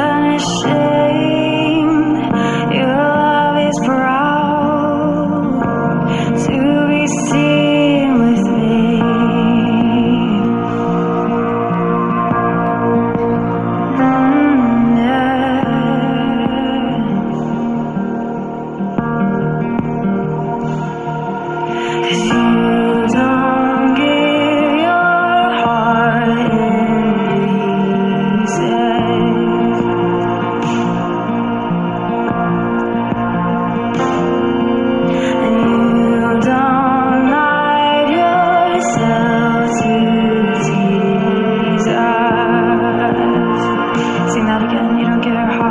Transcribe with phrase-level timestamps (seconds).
[0.00, 0.99] 但是。
[45.00, 45.69] You don't get your heart.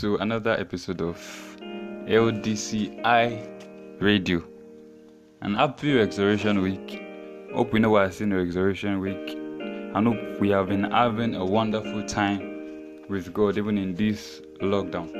[0.00, 1.16] To another episode of
[2.06, 3.48] LDCI
[3.98, 4.44] Radio.
[5.40, 7.02] An happy Resurrection Week.
[7.54, 9.30] Hope we know what I in the Resurrection Week.
[9.30, 15.10] and hope we have been having a wonderful time with God even in this lockdown.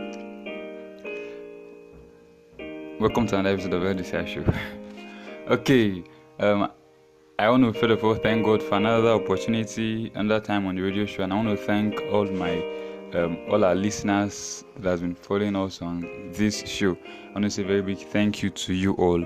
[3.00, 4.44] Welcome to another episode of LDCI Show.
[5.54, 6.04] okay,
[6.38, 6.70] um,
[7.38, 10.82] I want to first of all thank God for another opportunity, another time on the
[10.82, 12.85] radio show, and I want to thank all my
[13.16, 16.96] um, all our listeners that has been following us on this show.
[17.28, 19.24] I want to say a very big thank you to you all,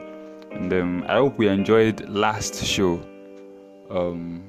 [0.53, 3.01] and um, I hope we enjoyed last show.
[3.91, 4.45] Um,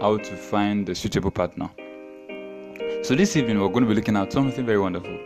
[0.00, 1.68] how to find a suitable partner.
[3.02, 5.18] So this evening we're going to be looking at something very wonderful.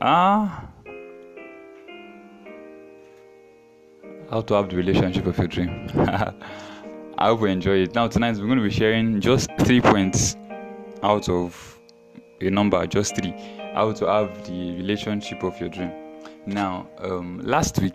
[0.00, 0.68] Ah.
[4.30, 5.88] how to have the relationship of your dream.
[7.18, 7.94] I hope you enjoy it.
[7.94, 10.36] Now tonight we're going to be sharing just three points
[11.02, 11.80] out of
[12.40, 13.32] a number, just three,
[13.74, 15.92] how to have the relationship of your dream.
[16.46, 17.94] Now, um, last week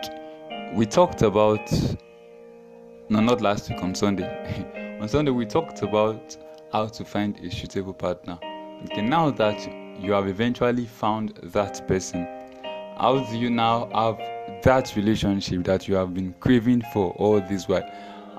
[0.73, 1.71] we talked about
[3.09, 4.97] no, not last week on Sunday.
[5.01, 6.35] on Sunday we talked about
[6.71, 8.37] how to find a suitable partner.
[8.85, 9.65] Okay, now that
[9.99, 12.27] you have eventually found that person,
[12.97, 14.17] how do you now have
[14.63, 17.89] that relationship that you have been craving for all this while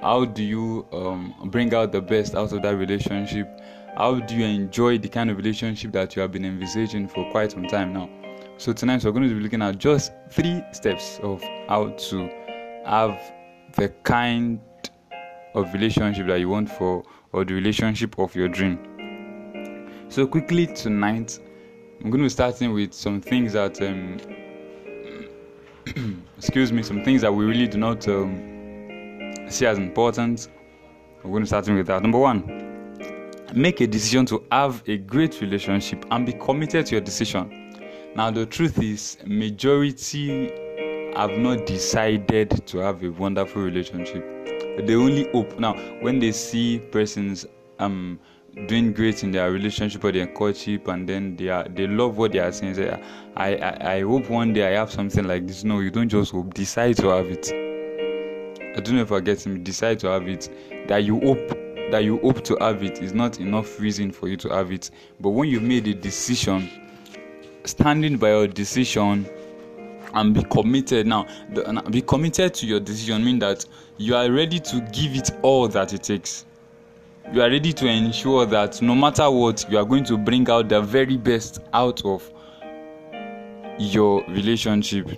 [0.02, 3.60] how do you um, bring out the best out of that relationship
[3.98, 7.50] how do you enjoy the kind of relationship that you have been envisaging for quite
[7.50, 8.09] some time now
[8.56, 12.31] so tonight we're going to be looking at just three steps of how to
[12.87, 13.20] have
[13.75, 14.60] the kind
[15.56, 18.78] of relationship that you want for or the relationship of your dream
[20.08, 21.37] so quickly tonight
[22.04, 24.16] i'm going to be starting with some things that um,
[26.37, 30.48] excuse me, some things that we really do not um, see as important.
[31.25, 32.03] We're going to start with that.
[32.03, 32.67] Number one,
[33.54, 37.72] make a decision to have a great relationship and be committed to your decision.
[38.14, 40.50] Now, the truth is, majority
[41.16, 44.25] have not decided to have a wonderful relationship.
[44.87, 45.58] They only hope.
[45.58, 47.46] Now, when they see persons
[47.78, 48.19] um
[48.67, 52.32] doing great in their relationship or their courtship and then they are they love what
[52.32, 53.00] they are saying say
[53.37, 56.32] I, I i hope one day i have something like this no you don't just
[56.32, 60.26] hope decide to have it i don't know if i get me decide to have
[60.26, 60.49] it
[60.88, 61.57] that you hope
[61.90, 64.90] that you hope to have it is not enough reason for you to have it.
[65.20, 66.69] But when you've made a decision
[67.64, 69.29] standing by your decision
[70.14, 71.06] and be committed.
[71.06, 73.64] Now the, be committed to your decision mean that
[73.99, 76.44] you are ready to give it all that it takes.
[77.32, 80.69] You are ready to ensure that no matter what you are going to bring out
[80.69, 82.31] the very best out of
[83.79, 85.11] your relationship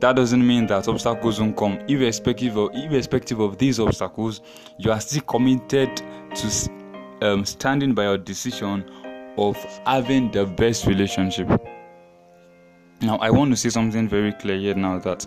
[0.00, 1.78] that doesn't mean that obstacles won't come.
[1.88, 4.40] Irrespective of irrespective of these obstacles
[4.78, 5.96] you are still committed
[6.34, 6.70] to
[7.22, 8.84] um, standing by your decision
[9.38, 9.56] of
[9.86, 11.48] having the best relationship.
[13.00, 15.26] Now i want to say something very clear here now that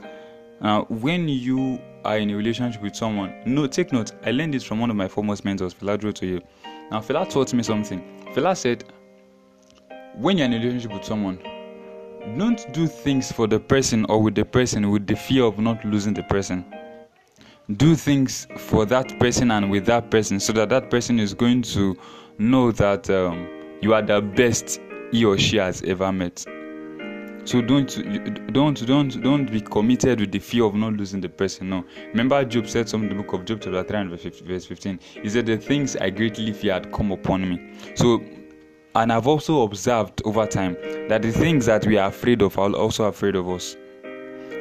[0.62, 4.64] uh, when you are in a relationship with someone no take note i learned this
[4.64, 6.42] from one of my foremost mentors Fela to you
[6.90, 8.02] now Fela taught me something.
[8.34, 8.84] Fela said
[10.16, 11.38] when you're in a relationship with someone
[12.38, 15.84] don't do things for the person or with the person with the fear of not
[15.86, 16.66] losing the person
[17.78, 21.62] do things for that person and with that person so that that person is going
[21.62, 21.98] to
[22.38, 23.48] know that um,
[23.82, 24.80] you are the best
[25.12, 26.46] he or she has ever met
[27.46, 31.70] So don't don't don't don't be committed with the fear of not losing the person.
[31.70, 31.84] No.
[32.10, 35.30] Remember, Job said something in the book of Job, chapter 3 and verse 15 He
[35.30, 38.22] said, "The things I greatly feared come upon me." So,
[39.00, 40.76] and I've also observed over time
[41.08, 43.78] that the things that we are afraid of are also afraid of us.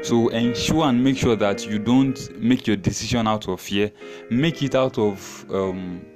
[0.05, 3.91] So ensure and make sure that you don't make your decision out of fear.
[4.31, 6.07] Make it out of um,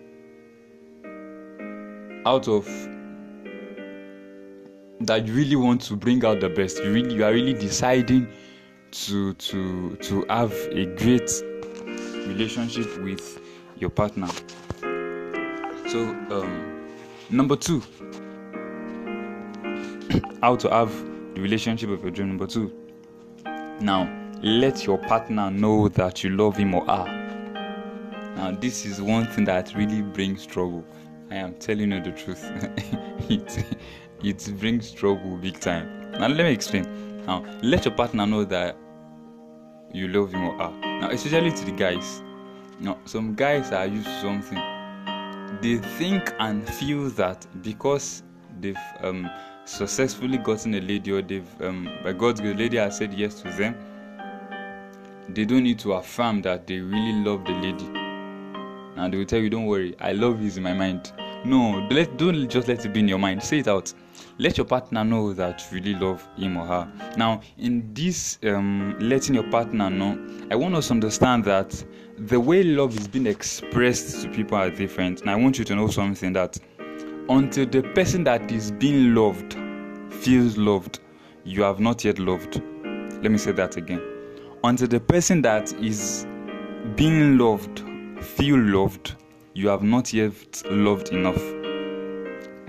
[2.25, 2.65] out of
[5.01, 6.79] that you really want to bring out the best.
[6.79, 8.29] You really you are really deciding
[8.93, 11.29] to to to have a great
[12.29, 13.41] relationship with
[13.79, 14.29] your partner.
[15.89, 16.82] So um,
[17.31, 17.81] number two,
[20.43, 20.91] how to have
[21.35, 22.29] the relationship of your dream.
[22.29, 22.73] Number two,
[23.81, 24.09] now
[24.43, 27.05] let your partner know that you love him or her.
[28.37, 30.85] Now this is one thing that really brings trouble.
[31.31, 32.45] I am telling you the truth.
[33.31, 33.65] it
[34.23, 36.11] it brings trouble big time.
[36.13, 37.25] Now let me explain.
[37.27, 38.77] Now let your partner know that
[39.93, 40.71] you love him or her.
[41.01, 42.23] Now especially to the guys.
[42.81, 44.82] Now some guys are used to something.
[45.63, 48.25] They think and feel that because
[48.61, 49.31] they've um,
[49.65, 53.51] successfully gotten a lady or they've um, by God's grace, lady has said yes to
[53.53, 53.77] them,
[55.29, 57.87] they don't need to affirm that they really love the lady.
[58.97, 61.13] Now they will tell you, "Don't worry, I love is in my mind."
[61.45, 63.43] No, let don't just let it be in your mind.
[63.43, 63.93] Say it out.
[64.39, 66.93] Let your partner know that you really love him or her.
[67.17, 70.19] Now, in this um, letting your partner know,
[70.51, 71.85] I want us to understand that
[72.27, 75.23] the way love is being expressed to people are different.
[75.23, 76.57] And I want you to know something that
[77.29, 79.57] until the person that is being loved
[80.13, 81.01] feels loved,
[81.45, 82.63] you have not yet loved.
[82.85, 84.01] Let me say that again.
[84.63, 86.27] Until the person that is
[86.95, 87.83] being loved
[88.21, 89.17] feel loved,
[89.55, 91.43] you have not yet loved enough.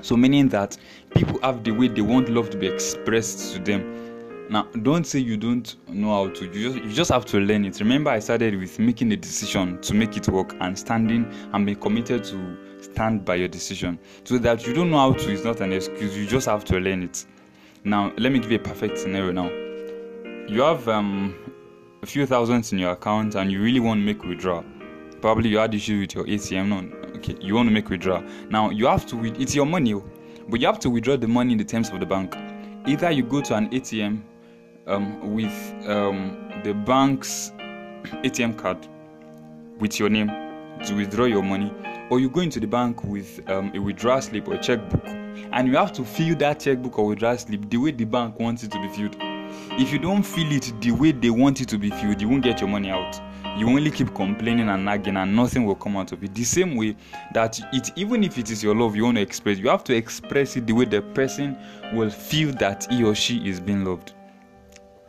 [0.01, 0.77] So, meaning that
[1.15, 4.12] people have the way they want love to be expressed to them.
[4.53, 6.45] Now, don't say you don't know how to.
[6.45, 7.79] You just, you just have to learn it.
[7.79, 11.79] Remember, I started with making a decision to make it work and standing and being
[11.79, 13.97] committed to stand by your decision.
[14.25, 16.15] So that you don't know how to is not an excuse.
[16.15, 17.25] You just have to learn it.
[17.83, 19.31] Now, let me give you a perfect scenario.
[19.31, 19.49] Now,
[20.47, 21.33] you have um,
[22.03, 24.63] a few thousands in your account and you really want to make withdrawal.
[25.19, 26.67] Probably you had issues with your ATM.
[26.67, 28.23] No, okay, you want to make withdrawal.
[28.51, 29.25] Now, you have to.
[29.25, 30.07] It's your money, oh,
[30.47, 32.35] but you have to withdraw the money in the terms of the bank.
[32.85, 34.21] Either you go to an ATM
[34.87, 35.53] um, with
[35.87, 37.51] um, the bank's
[38.23, 38.77] ATM card
[39.79, 40.27] with your name
[40.85, 41.73] to withdraw your money,
[42.09, 45.67] or you go into the bank with um, a withdrawal slip or a checkbook, and
[45.67, 48.71] you have to fill that checkbook or withdrawal slip the way the bank wants it
[48.71, 49.15] to be filled.
[49.79, 52.43] If you don't fill it the way they want it to be filled, you won't
[52.43, 53.19] get your money out.
[53.57, 56.33] You only keep complaining and nagging, and nothing will come out of it.
[56.33, 56.95] The same way
[57.33, 59.95] that it, even if it is your love you want to express, you have to
[59.95, 61.55] express it the way the person
[61.93, 64.13] will feel that he or she is being loved.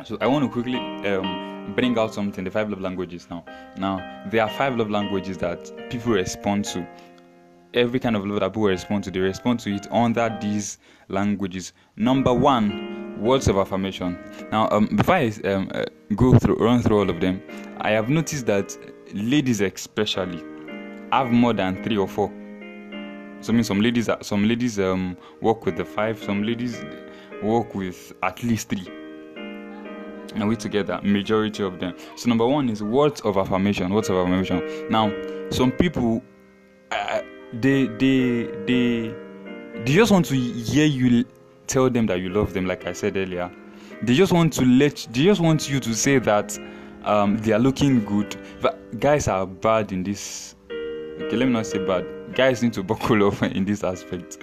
[0.04, 3.42] So I want to quickly um, bring out something, the five love languages now.
[3.78, 6.86] Now, there are five love languages that people respond to.
[7.72, 10.76] Every kind of love that people respond to, they respond to it under these
[11.08, 11.72] languages.
[11.96, 14.18] Number one, words of affirmation.
[14.52, 17.40] Now, um, before I um, uh, go through, run through all of them,
[17.78, 18.76] I have noticed that
[19.14, 20.44] ladies especially
[21.12, 22.28] have more than three or four.
[23.40, 26.84] So I mean, some ladies, some ladies um, work with the five, some ladies
[27.42, 28.86] work with at least three
[30.34, 31.94] and we together majority of them.
[32.16, 34.88] So number one is words of affirmation words of affirmation.
[34.90, 35.12] Now
[35.50, 36.22] some people
[36.90, 37.22] uh,
[37.52, 39.14] they they they
[39.84, 41.24] they just want to hear you
[41.66, 43.50] tell them that you love them like i said earlier.
[44.02, 46.58] They just want to let they just want you to say that
[47.04, 48.36] um, they are looking good.
[48.60, 52.06] But guys are bad in this okay let me not say bad.
[52.34, 54.38] Guys need to buckle up in this aspect.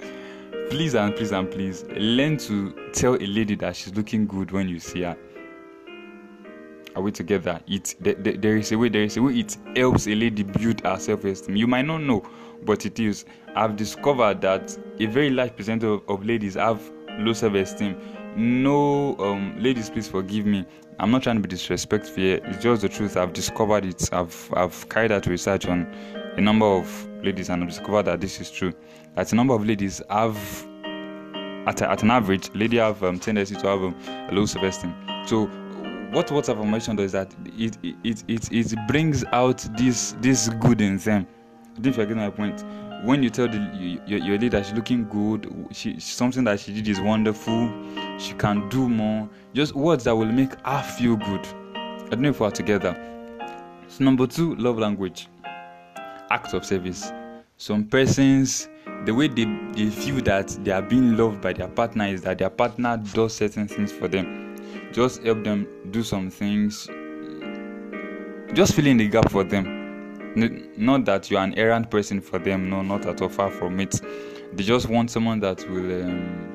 [0.70, 4.68] Please and please and please learn to tell a lady that she's looking good when
[4.68, 5.16] you see her
[6.94, 7.60] are we together?
[7.66, 8.88] It th- th- there is a way.
[8.88, 9.40] There is a way.
[9.40, 11.56] It helps a lady build her self-esteem.
[11.56, 12.22] You might not know,
[12.64, 13.24] but it is.
[13.54, 16.80] I've discovered that a very large percentage of, of ladies have
[17.18, 17.96] low self-esteem.
[18.36, 20.64] No, um, ladies, please forgive me.
[20.98, 22.40] I'm not trying to be disrespectful here.
[22.44, 23.16] It's just the truth.
[23.16, 24.08] I've discovered it.
[24.12, 25.86] I've I've carried out research on
[26.36, 28.72] a number of ladies, and I've discovered that this is true.
[29.14, 30.36] That a number of ladies have
[31.66, 34.94] at, a, at an average, lady have um, tendency to have um, a low self-esteem.
[35.26, 35.48] So,
[36.12, 37.34] what of affirmation does that?
[37.58, 41.26] It it, it it brings out this this good in them.
[41.76, 42.64] I think you're getting my point.
[43.04, 46.86] When you tell the, your, your that she's looking good, she something that she did
[46.86, 47.72] is wonderful,
[48.18, 49.28] she can do more.
[49.54, 51.46] Just words that will make her feel good.
[51.74, 52.94] I don't know if we're together.
[53.88, 55.28] So number two, love language,
[56.30, 57.10] acts of service.
[57.56, 58.68] Some persons,
[59.04, 62.38] the way they, they feel that they are being loved by their partner is that
[62.38, 64.41] their partner does certain things for them.
[64.92, 66.86] Just help them do some things.
[68.54, 69.80] Just fill in the gap for them.
[70.76, 74.00] Not that you're an errand person for them no not at all far from it.
[74.54, 76.51] They just want someone that will um,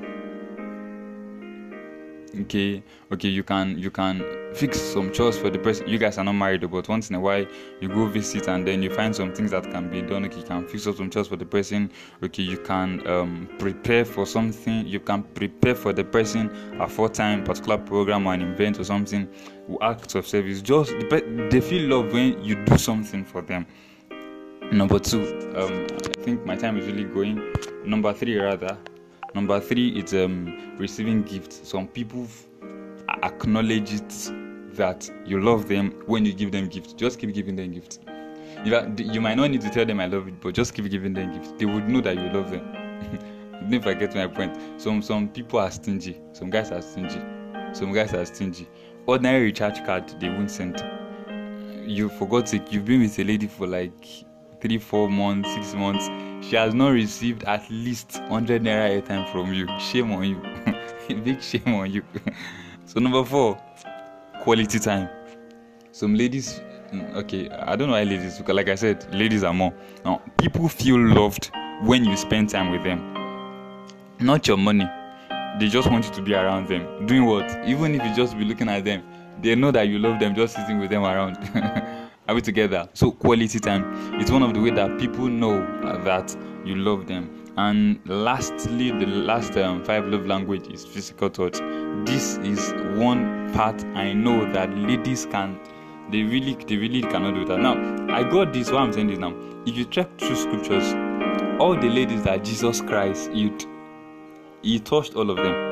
[2.40, 2.82] okay
[3.12, 5.88] okay you can you can fix some chores for the person.
[5.88, 7.46] You guys are not married but once in a while
[7.80, 10.24] you go visit and then you find some things that can be done.
[10.26, 11.90] Okay you can fix up some chores for the person.
[12.22, 14.86] Okay you can um, prepare for something.
[14.86, 18.84] You can prepare for the person a full time particular program or an event or
[18.84, 19.28] something.
[19.82, 20.62] Acts of service.
[20.62, 23.66] Just the they feel love when you do something for them.
[24.70, 25.22] Number two
[25.56, 25.86] um,
[26.18, 27.54] i think my time is really going.
[27.84, 28.76] Number three rather
[29.34, 31.68] number three is um, receiving gifts.
[31.68, 32.26] Some people
[33.22, 34.32] acknowledge it
[34.74, 36.92] that you love them when you give them gifts.
[36.92, 37.98] Just keep giving them gifts.
[38.64, 41.32] You might not need to tell them i love you but just keep giving them
[41.32, 41.52] gifts.
[41.58, 42.72] They would know that you love them.
[43.70, 44.56] Don't forget my point.
[44.80, 46.20] Some some people are stingy.
[46.32, 47.20] Some guys are stingy.
[47.72, 48.68] Some guys are stingy.
[49.06, 50.82] Ordinary recharge card they won't send.
[51.86, 54.24] You for god's sake you've been with a lady for like
[54.60, 56.08] three four months six months
[56.40, 59.66] she has not received at least 100 naira airtime from you.
[59.78, 61.16] Shame on you.
[61.22, 62.02] Big shame on you.
[62.86, 63.60] So number four
[64.40, 65.10] quality time.
[65.92, 69.52] Some ladies mm, okay i don't know why ladies because like i said ladies are
[69.52, 69.74] more.
[70.06, 71.50] Now people feel loved
[71.82, 73.14] when you spend time with them.
[74.20, 74.86] Not your money.
[75.60, 77.06] They just want you to be around them.
[77.06, 77.50] Doing what?
[77.66, 79.02] Even if you just be looking at them
[79.42, 81.36] they know that you love them just sitting with them around
[82.28, 82.88] are we together?
[82.94, 84.20] So quality time.
[84.20, 85.60] It's one of the way that people know
[86.04, 87.52] that you love them.
[87.56, 91.58] And lastly the last um, five love language is physical touch.
[92.06, 95.58] This is one part i know that ladies can
[96.10, 97.58] they really they really cannot do that.
[97.58, 97.74] Now
[98.14, 99.34] i got this why i'm saying this now
[99.66, 100.92] if you check through scriptures
[101.58, 103.66] all the ladies that jesus christ healed
[104.62, 105.67] he touched all of them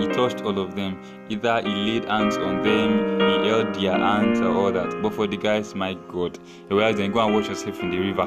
[0.00, 1.00] he touched all of them.
[1.28, 5.00] Either he laid hands on them he held their hands or all that.
[5.02, 6.38] But for the guys my god.
[6.68, 8.26] Whereas then go and wash yourself in the river.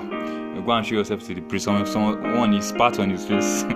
[0.65, 1.65] Go and show yourself to the priest.
[1.65, 3.63] Someone someone he spat on his face.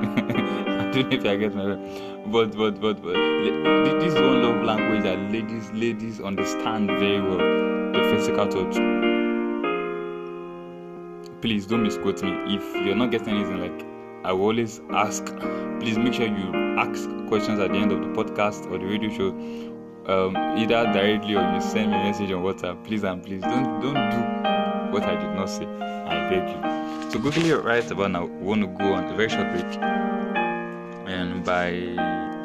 [0.88, 1.76] I don't know if i get my
[2.28, 3.14] but but but but
[4.00, 7.38] this is one love language that ladies ladies understand very well.
[7.38, 8.76] The physical touch.
[11.42, 12.32] Please don't misquote me.
[12.56, 13.86] If you're not getting anything like
[14.24, 15.26] i will always ask.
[15.80, 19.10] Please make sure you ask questions at the end of the podcast or the radio
[19.10, 19.30] show.
[20.08, 23.42] Um, either directly or you send me a message on whatsapp please and please.
[23.42, 25.66] Don't don't do what i did not say.
[25.66, 27.12] I beg you.
[27.12, 29.66] So quickly right about now we want to go on a very short break.
[31.08, 31.72] And by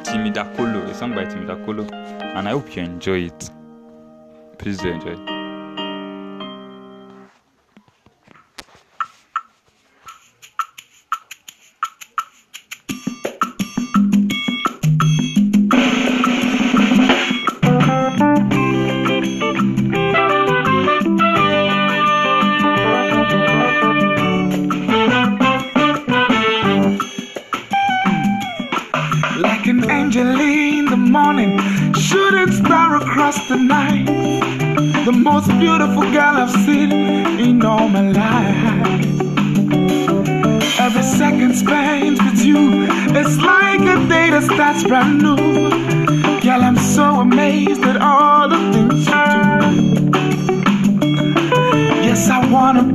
[0.03, 0.89] Timi Dakolo.
[0.89, 3.49] A song by Timi Dakolo and i hope you enjoy it.
[4.57, 5.32] Please do enjoy it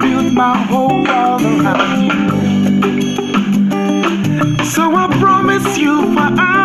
[0.09, 2.29] build my whole world around you.
[4.65, 6.58] So I promise you forever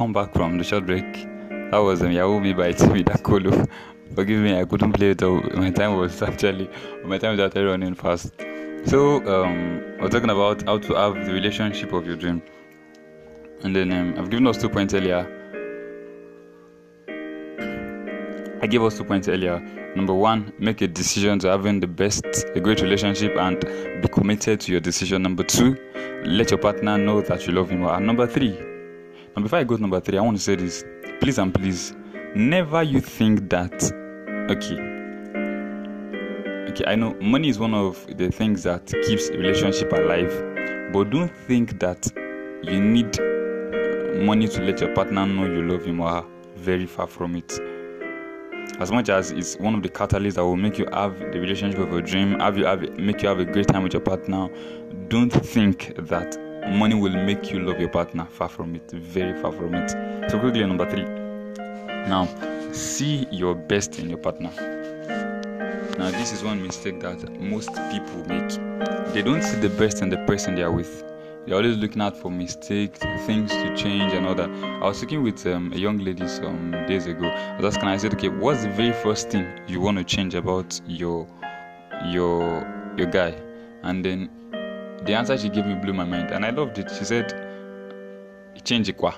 [0.00, 1.12] Welcome back from the short break.
[1.70, 3.68] That was um, Iyawo Mi by Timi Dakolo.
[4.14, 5.20] Forgive me, I couldn't play it.
[5.54, 6.70] My time was actually
[7.04, 8.32] my time was actually running fast.
[8.86, 12.40] So um, we're talking about how to have the relationship of your dream,
[13.62, 15.26] and then um, I've given us two points earlier.
[18.62, 19.60] I gave us two points earlier.
[19.94, 23.60] Number one, make a decision to having the best, a great relationship, and
[24.00, 25.20] be committed to your decision.
[25.20, 25.76] Number two,
[26.24, 27.84] let your partner know that you love him.
[27.84, 28.69] And number three,
[29.36, 30.84] and before I go to number three, I want to say this.
[31.20, 31.94] Please and please,
[32.34, 33.72] never you think that,
[34.50, 34.80] okay,
[36.70, 40.32] okay, I know money is one of the things that keeps a relationship alive,
[40.92, 42.08] but don't think that
[42.62, 46.24] you need uh, money to let your partner know you love him or her.
[46.56, 47.58] Very far from it.
[48.80, 51.80] As much as it's one of the catalysts that will make you have the relationship
[51.80, 54.48] of your dream, have you have make you have a great time with your partner,
[55.08, 56.36] don't think that
[56.70, 58.26] money will make you love your partner.
[58.26, 58.90] Far from it.
[58.90, 59.90] Very far from it.
[60.30, 61.04] So quickly, number three.
[62.08, 62.28] Now,
[62.72, 64.50] see your best in your partner.
[65.98, 68.48] Now, this is one mistake that most people make.
[69.12, 71.04] They don't see the best in the person they are with.
[71.46, 74.48] They're always looking out for mistakes, things to change, and all that.
[74.48, 77.26] I was speaking with um, a young lady some days ago.
[77.26, 80.34] I was asking, I said, "Okay, what's the very first thing you want to change
[80.34, 81.26] about your
[82.06, 82.40] your
[82.96, 83.34] your guy?"
[83.82, 84.30] And then
[85.04, 86.90] the answer she gave me blew my mind, and I loved it.
[86.90, 87.32] She said,
[88.64, 89.14] "Change kwa,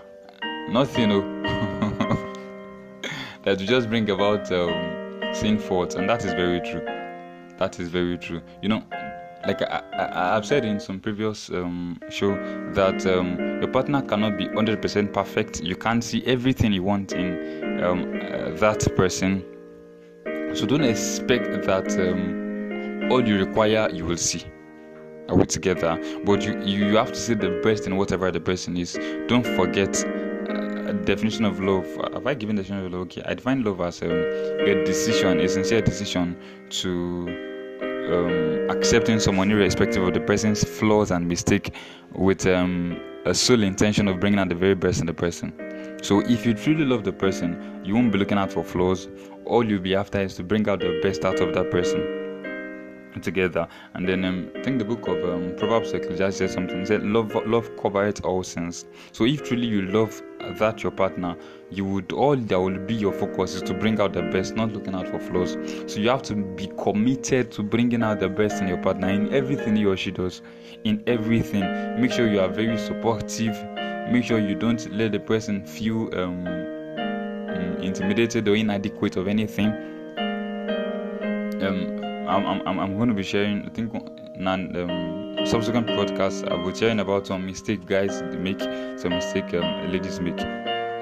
[0.68, 1.42] nothing, no."
[3.44, 6.84] that will just bring about um, seeing faults, and that is very true.
[7.58, 8.40] That is very true.
[8.62, 8.82] You know,
[9.46, 9.82] like I,
[10.36, 12.34] I've said in some previous um, show
[12.74, 15.60] that um, your partner cannot be 100% perfect.
[15.60, 19.44] You can't see everything you want in um, uh, that person.
[20.54, 24.44] So don't expect that um, all you require you will see.
[25.28, 25.98] Are we together?
[26.24, 28.98] But you, you have to see the best in whatever the person is.
[29.28, 31.86] Don't forget uh, definition of love.
[32.12, 33.02] Have I given the definition of love?
[33.02, 36.36] Okay, I define love as um, a decision, a sincere decision
[36.70, 37.28] to
[38.10, 41.72] um, accepting someone irrespective of the person's flaws and mistake
[42.14, 45.52] with um, a sole intention of bringing out the very best in the person.
[46.02, 49.08] So if you truly love the person, you won't be looking out for flaws.
[49.46, 52.21] All you'll be after is to bring out the best out of that person
[53.20, 53.68] together.
[53.94, 56.80] And then um, I think the book of um, Proverbs Ecclesiastes said something.
[56.80, 60.22] It said, "Love, love covereth all sins." So if truly you love
[60.58, 61.36] that your partner,
[61.70, 64.72] you would all that will be your focus is to bring out the best, not
[64.72, 65.56] looking out for flaws.
[65.86, 69.32] So you have to be committed to bringing out the best in your partner in
[69.32, 70.42] everything he or she does.
[70.84, 73.56] In everything, make sure you are very supportive.
[74.10, 79.68] Make sure you don't let the person feel um, mm, intimidated or inadequate of anything.
[81.62, 81.91] Um,
[82.32, 83.92] I'm, I'm, I'm going to be sharing, I think,
[84.38, 86.48] non, um, subsequent podcasts.
[86.50, 88.60] I will be sharing about some mistake guys make,
[88.98, 90.40] some mistake um, ladies make.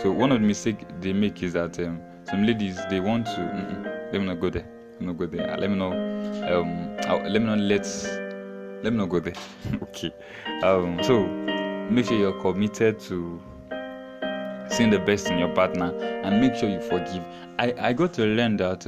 [0.01, 3.33] So one of the mistake they make is that um, some ladies they want to.
[3.33, 4.67] mm-mm, let me not go there.
[4.95, 5.57] Let me not go there.
[5.57, 5.93] Let me know.
[5.93, 6.97] Um,
[7.33, 7.87] let me not let.
[8.83, 9.35] Let me not go there.
[9.83, 10.13] okay.
[10.63, 11.27] Um, so
[11.91, 13.41] make sure you're committed to
[14.69, 17.23] seeing the best in your partner and make sure you forgive.
[17.59, 18.87] I I got to learn that.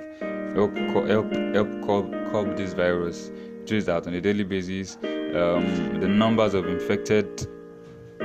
[0.54, 3.30] help help help curb, curb this virus.
[3.66, 4.96] Trace that on a daily basis.
[5.02, 7.46] Um, the numbers of infected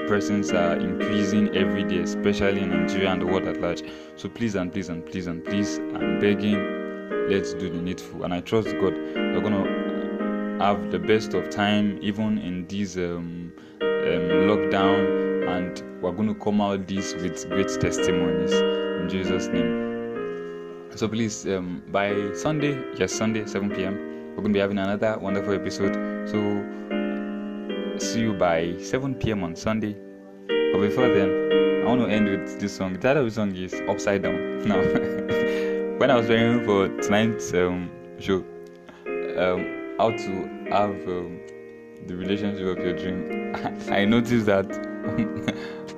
[0.08, 3.84] persons are increasing every day, especially in Nigeria and the world at large.
[4.15, 6.58] So please and please and please and please, I'm begging,
[7.30, 8.24] let's do the needful.
[8.24, 13.52] And I trust God we're gonna have the best of time, even in this um,
[13.82, 13.88] um,
[14.50, 20.89] lockdown, and we're gonna come out this with great testimonies in Jesus' name.
[20.96, 25.54] So please, um, by Sunday, yes, Sunday, 7 p.m., we're gonna be having another wonderful
[25.54, 25.93] episode.
[26.30, 26.38] So
[27.99, 29.43] see you by 7 p.m.
[29.43, 29.95] on Sunday.
[30.47, 32.93] But before then, I want to end with this song.
[32.93, 34.57] The title of the song is Upside Down.
[34.67, 34.77] Now,
[35.97, 38.43] when I was preparing for tonight's um, show,
[39.38, 41.39] um, how to have um,
[42.05, 43.55] the relationship of your dream,
[43.91, 44.67] I noticed that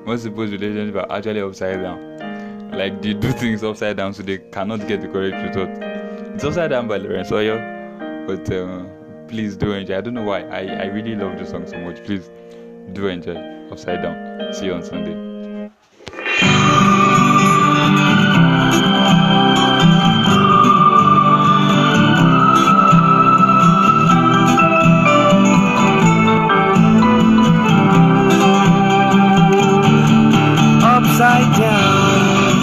[0.06, 2.72] most people's relationships are actually upside down.
[2.72, 5.70] Like they do things upside down, so they cannot get the correct result.
[6.36, 8.99] It's upside down by Oyo, but uh,
[9.30, 9.98] please do enjoy.
[9.98, 10.42] I don't know why.
[10.42, 12.04] I, I really love the song so much.
[12.04, 12.30] Please
[12.94, 13.38] do enjoy.
[13.72, 14.54] Upside down.
[14.54, 15.30] See you on Sunday.
[30.82, 32.62] upside down,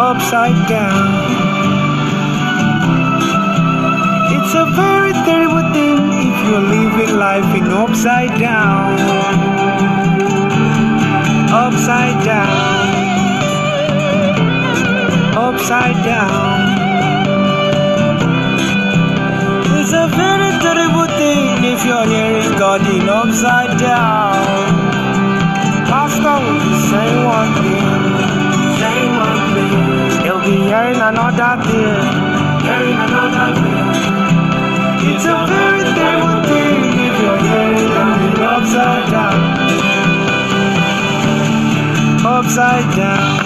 [0.00, 1.17] upside down.
[7.58, 8.98] Living upside down,
[11.50, 12.94] upside down,
[15.36, 16.78] upside down.
[19.80, 24.77] It's a very terrible thing if you're hearing God in upside down.
[42.58, 43.38] Upside down,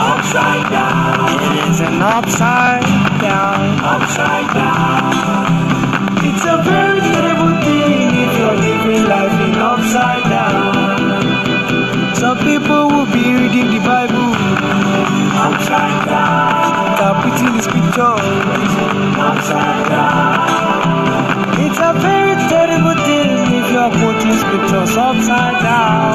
[0.00, 1.68] upside down.
[1.68, 2.82] It's an upside
[3.20, 6.16] down, upside down.
[6.24, 12.14] It's a very terrible thing if you're living life in upside down.
[12.16, 14.32] Some people will be reading the Bible
[15.36, 18.72] upside down, interpreting the scriptures
[19.20, 20.80] upside down.
[21.60, 26.09] It's a very terrible thing if you're putting scriptures upside down,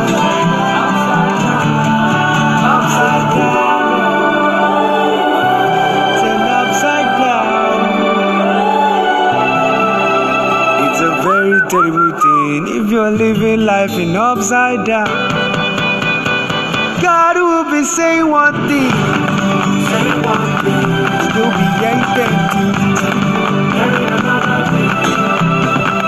[13.88, 15.06] life upside down.
[17.02, 18.92] God will be saying one thing,
[19.90, 20.90] saying one thing.
[21.36, 21.68] You'll be
[22.16, 22.36] thing.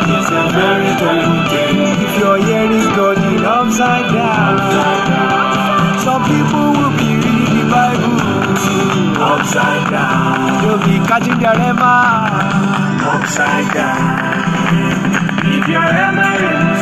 [0.10, 4.58] It's a very terrible thing if you're hearing God in upside down.
[6.02, 8.18] Some people will be reading the Bible
[9.22, 10.62] upside down.
[10.62, 11.94] They'll be catching their rhema
[13.14, 14.48] upside down.
[15.46, 16.77] If you're hammering